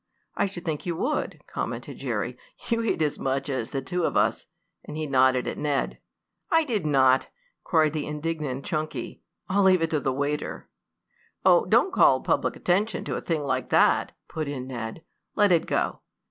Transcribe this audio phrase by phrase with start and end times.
[0.35, 2.35] "I should think you would!" commented Jerry.
[2.69, 4.47] "You ate as much as the two of us,"
[4.83, 5.99] and he nodded at Ned.
[6.49, 7.27] "I did not!"
[7.63, 9.21] cried the indignant Chunky.
[9.47, 10.67] "I'll leave it to the waiter."
[11.45, 15.03] "Oh, don't call public attention to a thing like that," put in Ned.
[15.35, 15.99] "Let it go.